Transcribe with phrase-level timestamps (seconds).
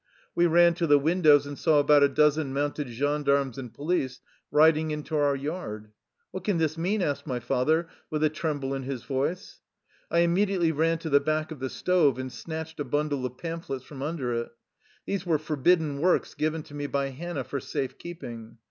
[0.33, 4.89] We ran to the windows and saw about a dozen mounted gendarmes and police riding
[4.89, 5.91] into our yard.
[6.31, 9.61] "What can this mean?" asked my father, with a tremble in his voice.
[10.09, 13.85] I immediately ran to the back of the stove and snatched a bundle of pamphlets
[13.85, 14.49] from under it.
[15.05, 18.57] These were forbidden works given to me by Hannah for safe keeping.